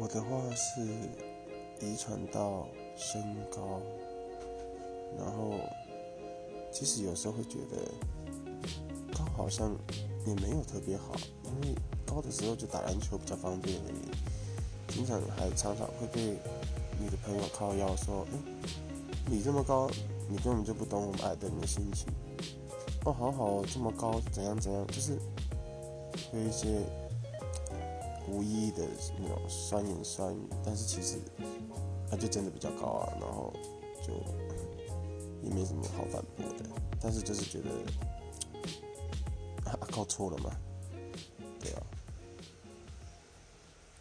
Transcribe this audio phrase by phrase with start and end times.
[0.00, 0.80] 我的话是
[1.78, 2.66] 遗传到
[2.96, 3.82] 身高，
[5.18, 5.60] 然后
[6.72, 7.76] 其实有时候会觉得
[9.12, 9.76] 高好像
[10.26, 11.12] 也没有特别好，
[11.44, 11.74] 因为
[12.06, 16.38] 高的时候就打篮球比较方便而已，经常还常常会被
[16.98, 18.38] 你的朋友靠腰说，哎，
[19.26, 19.90] 你这么高，
[20.30, 22.06] 你根本就不懂我们矮的人的心情。
[23.04, 25.18] 哦，好好，这么高，怎样怎样，就是
[26.32, 26.80] 有一些。
[28.30, 28.86] 无意义的
[29.18, 31.18] 那种酸言酸语，但是其实
[32.08, 33.52] 他就真的比较高啊，然后
[34.02, 34.14] 就
[35.42, 36.64] 也没什么好反驳的，
[37.00, 37.70] 但是就是觉得
[39.70, 40.50] 啊，搞错了嘛，